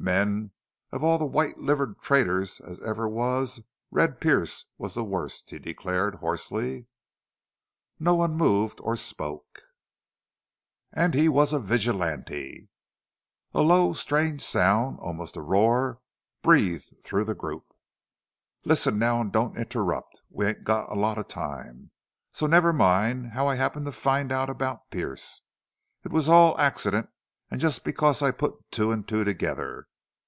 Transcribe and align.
"Men, 0.00 0.52
of 0.90 1.04
all 1.04 1.18
the 1.18 1.26
white 1.26 1.58
livered 1.58 2.00
traitors 2.00 2.60
as 2.60 2.80
ever 2.80 3.06
was 3.06 3.60
Red 3.90 4.22
Pearce 4.22 4.64
was 4.78 4.94
the 4.94 5.04
worst!" 5.04 5.50
he 5.50 5.58
declared, 5.58 6.14
hoarsely. 6.14 6.86
No 8.00 8.14
one 8.14 8.34
moved 8.34 8.80
or 8.80 8.96
spoke. 8.96 9.60
"AN' 10.94 11.12
HE 11.12 11.28
WAS 11.28 11.52
A 11.52 11.58
VIGILANTE!" 11.58 12.70
A 13.52 13.60
low, 13.60 13.92
strange 13.92 14.40
sound, 14.42 14.98
almost 15.00 15.36
a 15.36 15.42
roar, 15.42 16.00
breathed 16.42 16.96
through 17.04 17.24
the 17.24 17.34
group. 17.34 17.66
"Listen 18.64 18.98
now 18.98 19.18
an' 19.20 19.28
don't 19.28 19.58
interrupt. 19.58 20.22
We 20.30 20.46
ain't 20.46 20.64
got 20.64 20.90
a 20.90 20.94
lot 20.94 21.18
of 21.18 21.28
time.... 21.28 21.90
So 22.32 22.46
never 22.46 22.72
mind 22.72 23.32
how 23.32 23.46
I 23.46 23.56
happened 23.56 23.84
to 23.84 23.92
find 23.92 24.32
out 24.32 24.48
about 24.48 24.90
Pearce. 24.90 25.42
It 26.02 26.12
was 26.12 26.30
all 26.30 26.58
accident, 26.58 27.10
an' 27.50 27.58
jest 27.58 27.84
because 27.84 28.22
I 28.22 28.30
put 28.30 28.70
two 28.70 28.90
an' 28.90 29.04
two 29.04 29.22
together.... 29.24 29.86